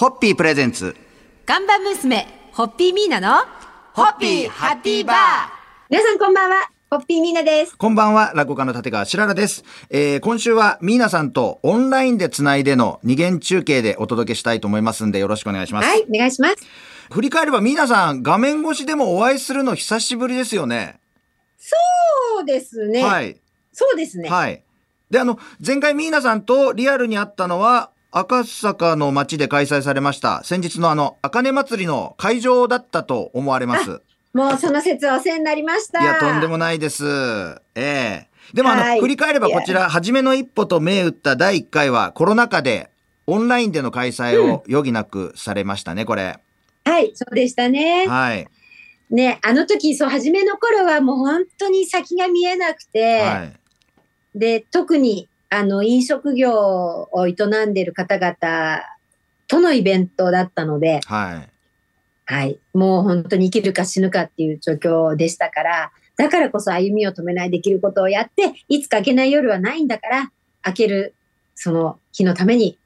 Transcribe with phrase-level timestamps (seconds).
[0.00, 0.96] ホッピープレゼンツ。
[1.44, 3.44] 看板娘、ホッピーミーナの、
[3.92, 5.16] ホッピーハッピーバー
[5.90, 6.70] 皆さんこんばんは。
[6.90, 7.76] ホッピーミーナです。
[7.76, 9.62] こんばんは、落語家の立川しららです。
[9.90, 15.86] えー、今週はミーナさんとオンラインでつないでの二元中継でお届けしたいと思いますんでよろしくお願いします。
[15.86, 16.56] はい、お願いします。
[17.12, 20.98] 振り返ればミーナさん、画面越しでもお会いするの久しぶりですよね。
[21.58, 21.76] そ
[22.40, 23.04] うですね。
[23.04, 23.36] はい。
[23.74, 24.30] そうですね。
[24.30, 24.64] はい。
[25.10, 34.00] で、あの、前回ミーナさんとリアルに会ったのは、赤坂の街で開催されました、先日のあの、あかね祭りの会場だったと思われます。
[34.34, 36.02] もうその説はお世話になりました。
[36.02, 37.04] いや、とんでもないです。
[37.74, 42.90] ええでもあの、はい振り返ればこちら、初めの一歩と銘打った第1回はコロナ禍で
[43.26, 46.38] オンラインでの開催を余儀なくされましたね、これ。
[46.84, 48.06] はい、そうでしたね。
[48.08, 48.48] はい。
[49.10, 54.38] ね、あの時、そう、初めの頃はもう本当に先が見えなくて、はい。
[54.38, 56.52] で、特に、あの、飲食業
[57.12, 57.34] を営
[57.66, 58.82] んでいる方々
[59.48, 61.50] とのイベントだったので、はい。
[62.24, 70.30] はい、もう本当に生きるか死ぬかっていう状況でしたから、だからこそ歩みを止めないできることをやって、いつか明けない夜はないんだから、
[70.64, 71.14] 明ける
[71.56, 72.78] その日のために、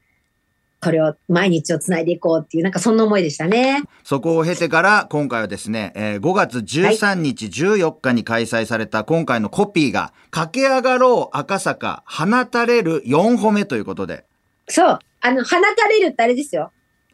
[0.85, 3.83] これを毎日をつないでいこうっていう、なんかそんな思いでしたね。
[4.03, 14.25] そこを経てから、今回はですね、えー5月13日、14日に開催された今回のコピーが、駆け上がろう赤坂、放たれる4歩目ということで、
[14.69, 14.99] そう。
[15.21, 16.71] あの、放たれるってあれですよ。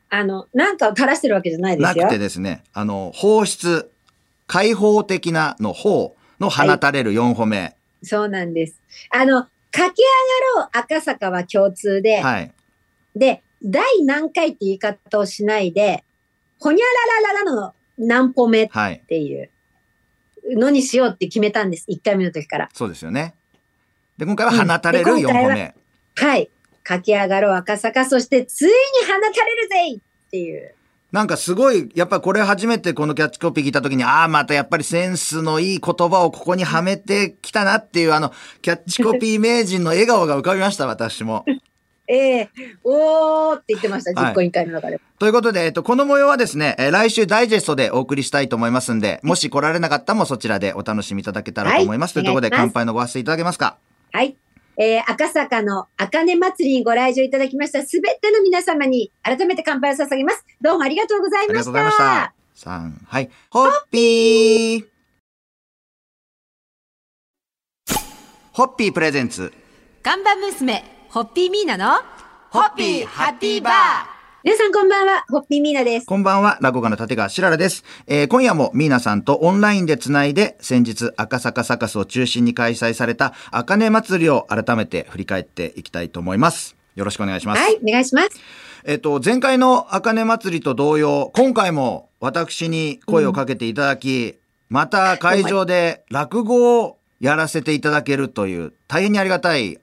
[0.09, 2.03] あの、なんかを垂らしてるわけじゃないですよ。
[2.03, 3.91] なくてですね、あの、放出、
[4.47, 7.77] 開放的なの方の放たれる4歩目。
[8.03, 8.81] そうなんです。
[9.11, 12.53] あの、駆け上がろう赤坂は共通で、はい。
[13.15, 16.05] で、第何回って言い方をしないで、
[16.59, 16.85] ほにゃ
[17.23, 19.03] ららららの何歩目っはい。
[19.07, 19.51] ていう
[20.57, 21.87] のにしようって決めたんです。
[21.89, 22.69] 1回目の時から。
[22.73, 23.35] そうですよね。
[24.17, 25.75] で、今回は放たれる4うんで今回は歩目。
[26.17, 26.51] はい。
[26.83, 28.73] 駆け上がろう赤坂、そしてついに
[29.07, 30.75] 放たれるぜっていう。
[31.13, 38.33] なんかすごい、やっぱこれ初めてこのキャッチコピー聞いた時に、ああ、またやっぱりセンスのいい言葉をここにはめてきたなっていう、あの、
[38.63, 41.45] キャッチコピー名人の笑顔が浮かびました、私も。
[42.13, 42.51] ええ
[42.83, 45.01] おーって言ってました、はい実行委員会の中で。
[45.19, 52.19] ということで、えっと、この模様はですね、えー来週ダイジェストでお送りしたいと思いますんで、もし来られなかったらもそちらでお楽しみいただけたらと思います。
[52.19, 53.77] はいというところで、乾杯のご発声いただけますか？
[54.13, 54.37] はい。
[54.77, 60.45] えー赤坂の茜祭りにご来場いただきましたすべての皆様に改めて乾杯を捧げます。
[60.61, 61.93] どうもありがとうございありがとうました。
[61.93, 62.71] ございました。
[62.71, 63.31] 三、はい。
[63.51, 64.85] ホッピー
[68.53, 69.53] ホッピープレゼンツ。
[70.03, 70.83] 看板娘、
[71.13, 72.01] ホッピーミーナの、
[72.51, 73.73] ホッピーハッピーバー
[74.45, 76.07] 皆さんこんばんは、ホッピーミーナです。
[76.07, 77.83] こんばんは、落語家の立川しららです。
[78.07, 86.77] えー今夜もミーナさんとオンラインでつないで、先日赤坂サカスを中心に開催された、あかね祭りを改めて振り返っていきたいと思います。
[86.95, 87.61] よろしくお願いします。
[87.61, 88.29] はい、お願いします。
[88.85, 94.37] えっと、前回のあかね祭りと同様、今回も私に声をかけていただき、
[94.69, 99.81] また会場で落語をやらせていただけるという、大変にありがたい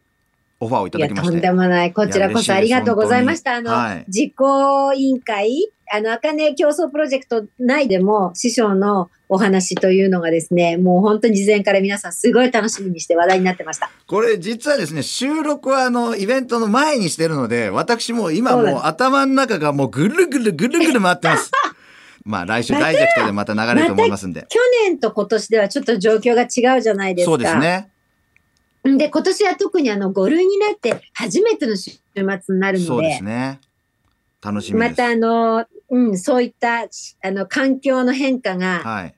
[0.59, 1.31] オファーをいただきまして。
[1.31, 1.93] とんでもない。
[1.93, 3.55] こちらこそありがとうございました。
[3.55, 13.89] あの、はい実行委員会、あの、あかね競争プロジェクト内でも、師匠のお話というのがですね、もう本当に事前から皆さんすごい楽しみにして話題になってました。
[14.07, 21.51] これ実はですね、収録はあの、イベントの前にしてるので、私もう今もう頭の中がもうぐるぐるぐるぐる回ってます。
[22.23, 24.45] まあ来週ダイジェクトでまた流れると思いますんで。
[24.49, 27.31] 去年と今年ではちょっと状況が違うじゃないですか。
[27.31, 27.89] そうですね。
[28.83, 32.23] で、今年は特にあの、5類になって初めての週末
[32.55, 33.59] になるそうでので、すね。
[34.41, 34.91] 楽しみです。
[34.91, 39.13] またあの、うん、そういった、あの、環境の変化が、はい。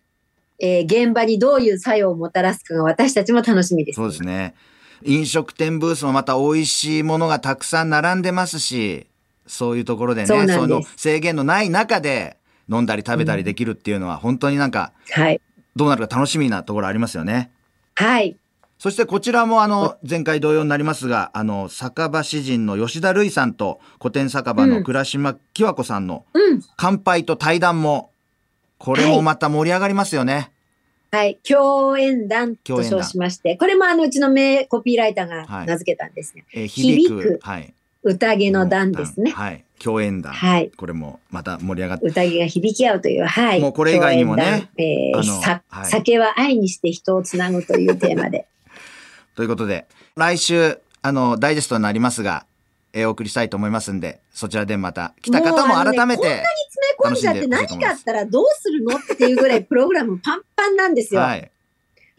[0.62, 3.96] えー現場にどういう作用をもたらすかが私たちも楽しみです。
[3.96, 4.56] そうですね。
[5.04, 9.08] 飲食店ブースもまた美味しいものがたくさん並んでますし、
[9.48, 12.38] そういうところでね、そうなんですの制限のない中で
[12.70, 15.42] 飲んだり食べたりできるっていうのは本当になんかはい。
[15.76, 17.52] どうなるか楽しみなところありますよね。
[17.96, 18.36] はい。
[18.80, 26.62] そしてこちらもあの前回同様になりますが、あの酒場詩人の吉田類さんと古典酒場の倉島きわ子さんのうん。
[26.78, 28.12] 乾杯と対談も、
[28.78, 30.54] これもまた盛り上がりますよね。
[31.12, 31.38] はい。
[31.46, 36.46] 共演談と称しまして、これもあの、うちの名コピーライターが名付けたんですね。
[36.54, 37.74] えー響くはい。
[38.04, 39.32] 宴の談ですね。
[39.32, 39.66] はい。
[39.84, 40.32] 共演談。
[40.32, 40.72] はい。
[40.78, 42.06] これもまた盛り上がって。
[42.06, 43.60] 宴が響き合うという、はい。
[43.60, 48.46] もうこれ以外にもねえー酒は愛にして人をつなぐというテーマで。
[49.40, 49.86] ということで、
[50.18, 52.46] 来週、あの、ダイジェストになりますが、
[52.92, 56.44] えーお送りしたいと思いますんで、そちらでまた、来た方も改めて、こんなに詰
[57.06, 58.98] め込んじゃって何かあったらどうするの？
[58.98, 61.22] っていうぐらいプログラムパンパンなんですよ。
[61.22, 61.50] はい。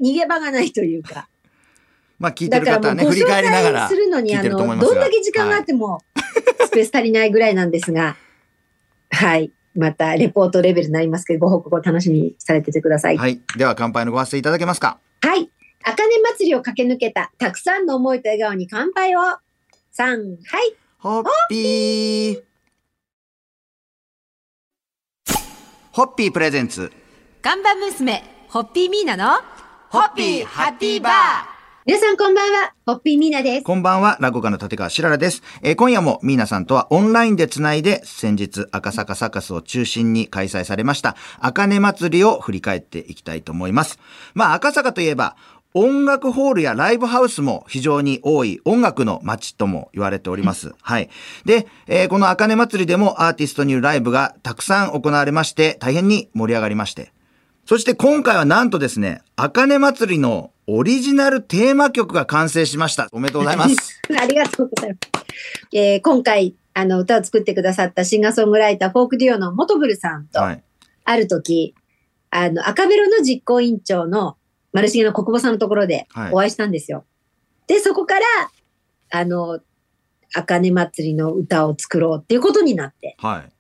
[0.01, 1.29] 逃げ場がないというか。
[2.19, 4.79] まあ、聞いてだる方はね、振り返りながら介するのに、あの。
[4.79, 6.03] どんだけ時間があっても、
[6.65, 8.17] スペース足りないぐらいなんですが、
[9.11, 9.53] はい。
[9.77, 13.19] また、レポートレベルになりますけど、ご報告を楽しみにされててください。
[13.19, 13.33] はい。
[13.33, 13.59] はい。
[13.59, 14.99] では乾杯のご発声いただけますか？
[15.83, 19.21] あかね祭りを駆け抜けた、たくさんの思いと笑顔に乾杯を。
[19.21, 19.29] 3、
[20.03, 20.77] はい。
[20.99, 22.43] ホッピー
[25.93, 26.93] ホッピープレゼンツ
[27.41, 29.41] 看板娘、ホッピーミーナの、
[29.89, 31.13] ホッピーハッピーバー
[31.87, 32.75] 皆さんこんばんは。
[32.85, 33.65] ホッピーミーナです。
[33.65, 35.43] こんばんは、落語家の立川しららです。
[35.63, 43.99] えー今夜もミーナさんとはオンラインでつないで、先日赤坂サカスを中心に開催されました、赤根祭りを振り返っていきたいと思います。
[44.35, 45.37] まあ、赤坂といえば、
[45.73, 50.75] 音楽ホールやライブハウスも非常に多い音楽の街とも言われております。
[50.83, 51.09] はい。
[51.45, 57.13] で、えーこの赤根祭りでもアーティストによるライブがたくさん行われまして、大変に盛り上がりまして、
[57.67, 63.09] そして今回はなんとですね、あかね祭りのオリジナルテーマ曲が完成しました。
[63.13, 64.01] おめでとうございます。
[64.21, 65.27] ありがとうございます。
[65.73, 70.63] えー今回、あの、歌を作ってくださったシンガーソングライター、フォークデュオの元ブルさんと、はい。
[71.05, 71.75] ある時、
[72.31, 74.37] あの、赤ベロの実行委員長の
[74.73, 77.05] 丸重の国母さんのところではいお会いしたんですよ。
[77.67, 78.25] で、そこから、
[79.11, 79.61] あの、
[80.35, 83.53] 赤根祭りの歌を作ろうっていうことになってはい。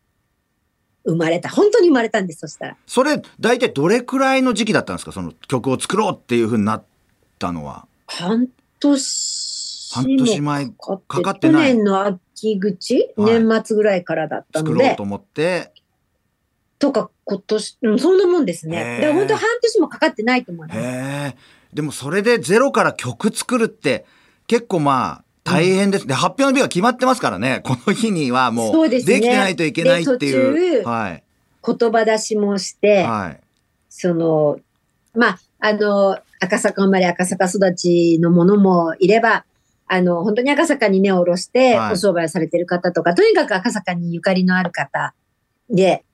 [1.05, 1.49] 生まれた。
[1.49, 2.77] 本当に生まれたんです、そしたら。
[2.87, 5.13] それ、大体どれくらいの時期だったんですか？
[5.13, 6.85] その曲を作ろうっていうふうになっ
[7.39, 7.87] たのは。
[8.07, 8.49] 半
[8.81, 15.73] 年半年も前かかってかかってない去年の秋口、はい年末ぐらいからだったので作ろうと、思って。
[16.81, 19.01] とか今年、うん、そんなもんですへね。
[19.03, 21.37] ーで半年もかかってないと思います。
[21.73, 24.05] でもそれでゼロから曲作るって
[24.49, 26.07] 結構まあ大変です。
[26.07, 27.61] で、発表の日が決まってますからね。
[27.65, 30.83] この日にはもそううできてないといけないっていでう。
[30.83, 31.23] 途中はい。
[31.65, 33.41] 言葉出しもして、はい。
[33.89, 34.59] その、
[35.15, 39.45] まあ、あの、赤坂生まれ赤坂育ちのものもいれば、
[39.87, 45.15] あの、本当に赤坂に根を下ろしてはいお商売をされてる方とか、とにかく赤坂にゆかりのある方
[45.69, 46.05] で、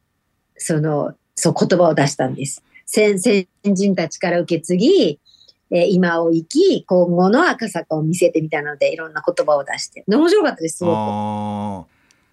[0.58, 2.62] その、そう言葉を出したんです。
[2.86, 5.20] 先先人たちから受け継ぎ、
[5.70, 10.04] えー今を生き、今後の赤坂を見せてみたので、いろんな言葉を出して。
[10.06, 10.94] で面白かったです、すごく。
[10.94, 11.86] あ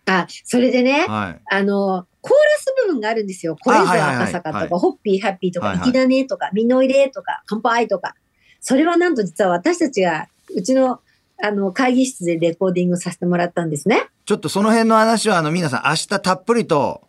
[0.05, 1.11] あ、それでね、あ。
[1.11, 1.39] はい。
[1.49, 3.57] あの、コーラス部分があるんですよ。
[3.59, 8.15] これぞはいはいはい赤坂とか、はいホッピーハッピーとか、はいはだねとか、みんなおいでとか、乾杯とか。
[8.59, 10.99] それはなんと実は私たちが、うちの、
[11.41, 14.07] あの、会議室でレコーディングさせてもらったんですね。
[14.25, 17.01] ちょっとその辺の話は、あの、皆さん、明日たっぷりと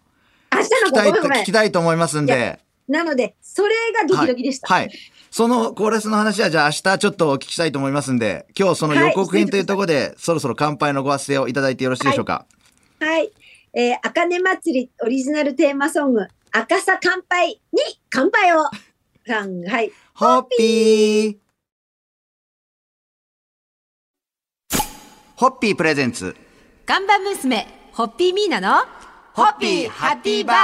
[0.71, 1.53] 明日の聞きたいと、ごめんごめん聞き。
[1.53, 2.59] たいと思いますんいで。
[2.89, 4.73] なので、それがドキドキでした。
[4.73, 4.91] はい。
[5.31, 12.47] そのコーラスの話は、じゃあ明日ちょっとお聞きしたいと思いますんで、今日その予告編というところで、そろそろ乾杯のご発声をいただいてよろしいでしょうか？
[13.01, 13.33] はい。
[13.73, 17.81] えー、あかね祭りオリジナルテーマソング、赤さ乾杯に
[18.11, 18.65] 乾杯を。
[19.27, 19.91] さん、 はい。
[20.15, 21.37] ホッピー
[25.37, 26.37] ホッピープレゼンツ。
[26.87, 28.85] 看板娘、ホッピーミーナの、
[29.35, 30.57] ホッピーハッピーバー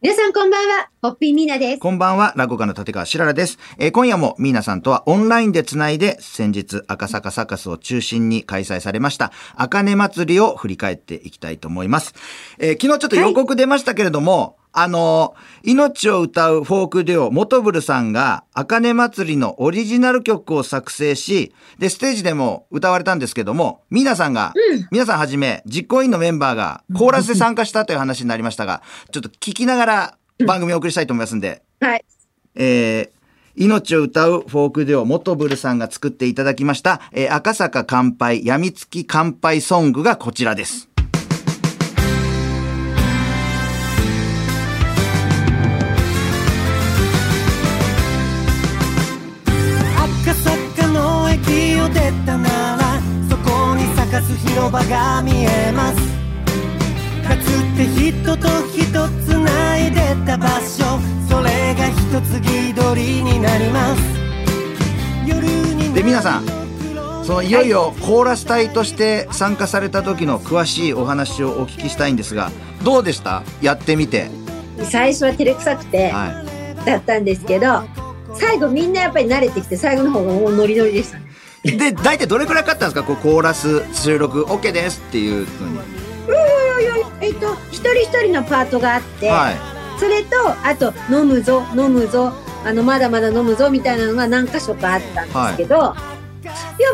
[0.00, 0.90] 皆さんこんばんは。
[1.02, 1.80] ホッピーミーナです。
[1.80, 3.58] こんばんは、落語家の立川しららです。
[3.78, 12.14] えー今夜もミーナさんとはオンラインでつないで、先日赤坂サカスを中心に開催されました、赤根祭りを振り返っていきたいと思います。
[12.60, 24.54] えー昨日ちょっと予告出ましたけれども、あのー命を歌うフォークデュオ、モトブルさんが、赤根祭りのオリジナル曲を作成し、で、ステージでも歌われたんですけども、ミーナさんが、
[24.92, 32.04] 皆さんはじめ、実行委員のメンバーがコーラスで参加したという話になりましたが、ちょっと聞きながら番組をお送りしたいと思いますんで、はい。
[32.54, 33.16] えー
[33.58, 40.90] 命を歌うフォークデュオ、モトブルさんが作っていただきました、えー赤坂乾杯、やみつき乾杯ソングがこちらです。
[54.56, 55.96] 広場が見えます。
[57.28, 60.98] かつて人と人つないでた場所。
[61.28, 64.02] それが一つぎ取りになります。
[65.26, 66.46] 夜にで皆さん
[67.22, 72.50] そのいよいよコーラス隊として参加された時の詳しいお話をお聞きしたいんですが、
[72.82, 73.42] どうでした？
[73.60, 74.30] やってみて。
[74.84, 76.42] 最初は照れくさくて、は
[76.86, 77.82] だったんですけど、
[78.34, 81.25] 最後みんなやっぱり慣れてきて、最後の方がもうノリノリでした。
[81.66, 83.02] で、大体どれくらいかったんですか？
[83.02, 86.06] こうコーラス収録 OK ですっていうのに。
[87.20, 89.56] えっと、一人一人のパートがあって、はい。
[89.98, 90.28] それと、
[90.64, 92.32] あと、飲むぞ、飲むぞ、
[92.64, 95.82] あの、まだまだ飲むぞみたいなのが何か所かあったんですけど、い、や、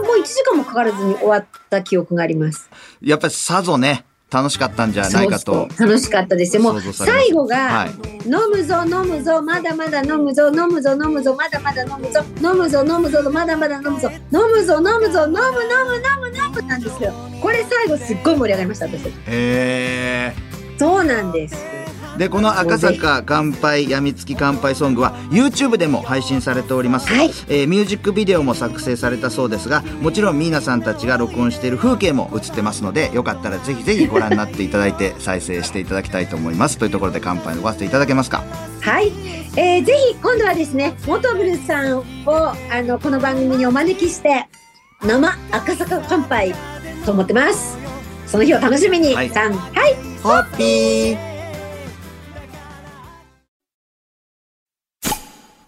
[0.00, 2.70] もう1時間もかからずに終わった記憶があります。
[3.00, 5.68] やっぱりさぞね、楽しかったんじゃないかと。
[5.78, 6.62] 楽しかったですよ。
[6.62, 8.12] もう最後が、はい。
[8.24, 20.34] 飲むぞ飲むぞまだまだ飲むぞ飲むぞ飲むぞまだまだ飲むぞ飲むぞ飲むぞまだまだ飲むぞ飲むぞ飲むぞ飲む飲む飲む飲むなんですよこれ最後すっごい盛り上がりました私へえ。
[20.78, 21.81] そうなんです。
[22.19, 27.26] でこの赤坂乾杯やみつき乾杯ソングは YouTube でも配信されております、はい。
[27.49, 36.78] えーミュージックビデオも作成されたそうですがもちろんミーナさんたちが録音している風景も映ってますのでよかったらぜひぜひご覧になっていただいて再生していただきたいと思います。
[36.78, 38.45] というところで乾杯のごわせていただけますか？
[38.81, 39.12] はい、
[39.57, 42.04] えーぜひ今度はですね、元ブルさんを
[42.71, 44.47] あのこの番組にお招きして
[45.02, 46.54] 生赤坂乾杯
[47.07, 47.78] と思ってます。
[48.26, 49.31] その日を楽しみに、はい。
[49.31, 51.31] さんはい、ホッピー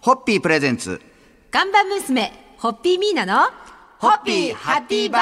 [0.05, 1.01] ホッピープレゼンツ
[1.49, 3.49] 看板娘、ホッピーミーナの、
[3.97, 5.21] ホッピーハッピーバー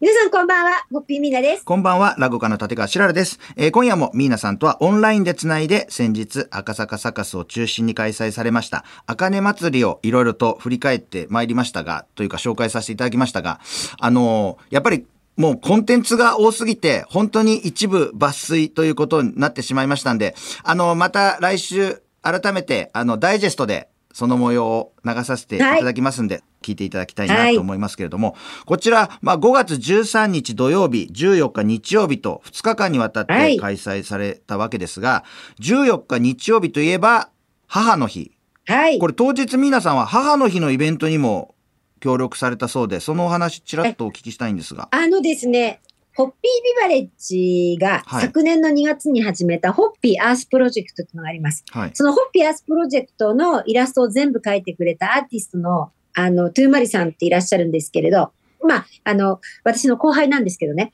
[0.00, 1.64] 皆さんこんばんは、ホッピーミーナです。
[1.64, 3.38] こんばんは、落語家の立川しららです。
[3.56, 13.60] えー今夜もミーナさんとはオンラインでつないで、先日赤坂サカスを中心に開催されました、赤根祭りをいろいろと振り返ってまいりましたが、というか紹介させていただきましたが、
[14.00, 28.36] あのーやっぱりもうコンテンツが多すぎて、本当に一部抜粋ということになってしまいましたんで、あのーまた来週改めて、あの、ダイジェストでその模様を流させていただきますんで、聞いていただきたいなと思いますけれども、
[28.66, 35.24] こちら、まあ、5月13日土曜日、14日日曜日と2日間にわたってはい開催されたわけですが、
[35.60, 37.30] 14日日曜日といえば、
[37.66, 38.32] 母の日。
[38.66, 39.06] はいこ。
[39.06, 41.54] れ当日皆さんは母の日のイベントにも
[42.00, 44.88] 協力されたそうで、そのお話ちらっとお聞きしたいんですが。
[44.90, 45.80] あのですね、
[46.20, 51.64] ホッピービバレッジがはい昨年の2月に始めたホッピーアースプロジェクトというのがあります。
[51.70, 51.90] はい。
[51.94, 60.92] そのホッピーアースプロジェクトのイラストを全部描いてくれたアーティストの、あの、トゥーマリさんっていらっしゃるんですけれど、まあ、あの、私の後輩なんですけどね、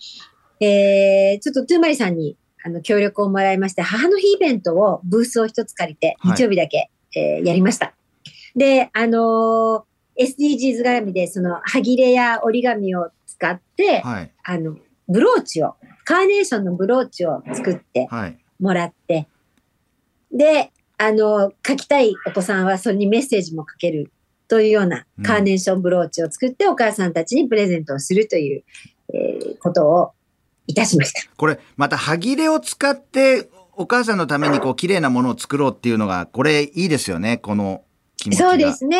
[0.60, 7.94] えー、ちょっとトゥーマリさんに、あの、協力をもらいまして、母の日イベントを、ブースを一つ借りて、はい日曜日だけ、えーやりました。
[8.54, 9.82] で、あのー
[10.18, 14.30] SDGs 絡みで、その、歯切れや折り紙を使って、はい。
[14.44, 14.76] あの、
[15.08, 18.38] ブローチを、カーネーションのブローチを作ってはい。
[18.60, 19.28] もらって、
[20.32, 24.10] で、あの、書きたいお子さんはそれにメッセージも書ける
[24.48, 28.64] というようなうんカーネーションブローチを作ってお母さんたちにプレゼントをするという、
[29.14, 30.12] えーことを
[30.66, 31.30] いたしました。
[31.36, 37.84] これ、また歯切れを使って、お母さんのためにこう、綺麗なものを作ろうっていうのが、これいいですよね、この
[38.16, 38.50] 気持ちが。
[38.50, 38.98] そうですね。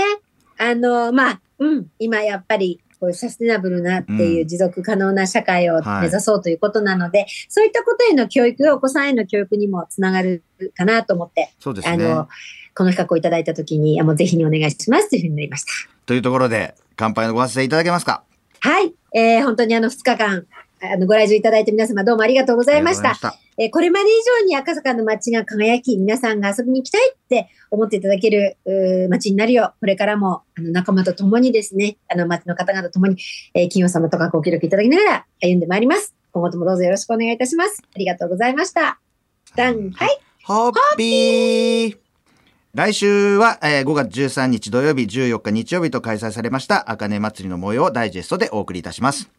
[0.58, 10.42] あの、まあ、うん、今やっぱり、こういうサステナブルなっていううん持続可能な社会をはい目指そうということなので、そういったことへの教育がお子さんへの教育にもつながる
[10.76, 11.94] かなと思って、そうですね。
[11.94, 12.28] あの、
[12.74, 15.70] この企画をいただいたときに、あもうぜひにお願いしますというふうになりました。
[16.06, 18.24] というところで、乾杯のご発声いただけますか？
[18.60, 18.92] はい。
[19.14, 20.46] えー本当にあの2日間、
[20.82, 23.10] あのご来場いただいて皆様どうもありがとうございました。
[23.10, 28.58] ありがとうございえーこれまで以上に赤坂の街が輝き、皆さんが遊びに行きたいって思っていただける
[29.08, 33.16] 街になるよう、これからもあの仲間と共にですね、あの街の方々と共に、
[33.54, 36.14] えー企業様とかご協力いただきながら歩んでまいります。
[36.32, 37.82] 今後ともどうぞよろしくお願いいたします。
[37.82, 39.00] ありがとうございました。
[39.54, 40.20] ダン、はい。
[40.44, 41.96] ホッピー
[42.74, 49.30] 来週は、えー5月13日土曜日、14日日曜日と開催されました、あかね祭りの模様をダイジェストでお送りいたします。